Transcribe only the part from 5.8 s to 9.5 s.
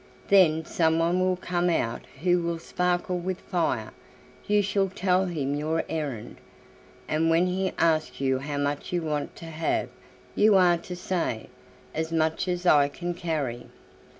errand, and when he asks you how much you want to